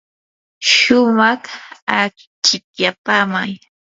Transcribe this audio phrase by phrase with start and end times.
[0.69, 1.43] shumaq
[1.99, 3.51] achikyapaamay.